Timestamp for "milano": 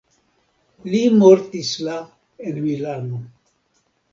2.67-3.21